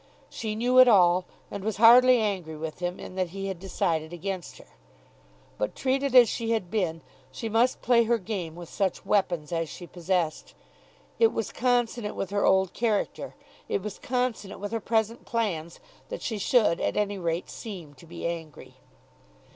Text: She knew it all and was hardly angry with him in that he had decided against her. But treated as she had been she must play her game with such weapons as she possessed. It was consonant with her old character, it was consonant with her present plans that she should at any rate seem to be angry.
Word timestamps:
She 0.31 0.55
knew 0.55 0.79
it 0.79 0.87
all 0.87 1.25
and 1.51 1.63
was 1.63 1.77
hardly 1.77 2.17
angry 2.17 2.55
with 2.57 2.79
him 2.79 2.99
in 2.99 3.13
that 3.17 3.29
he 3.29 3.49
had 3.49 3.59
decided 3.59 4.11
against 4.11 4.57
her. 4.57 4.65
But 5.59 5.75
treated 5.75 6.15
as 6.15 6.27
she 6.27 6.49
had 6.53 6.71
been 6.71 7.01
she 7.31 7.47
must 7.49 7.83
play 7.83 8.05
her 8.05 8.17
game 8.17 8.55
with 8.55 8.67
such 8.67 9.05
weapons 9.05 9.51
as 9.51 9.69
she 9.69 9.85
possessed. 9.85 10.55
It 11.19 11.31
was 11.31 11.51
consonant 11.51 12.15
with 12.15 12.31
her 12.31 12.47
old 12.47 12.73
character, 12.73 13.35
it 13.69 13.83
was 13.83 13.99
consonant 13.99 14.59
with 14.59 14.71
her 14.71 14.79
present 14.79 15.23
plans 15.23 15.79
that 16.09 16.23
she 16.23 16.39
should 16.39 16.81
at 16.81 16.97
any 16.97 17.19
rate 17.19 17.47
seem 17.47 17.93
to 17.93 18.07
be 18.07 18.25
angry. 18.25 18.77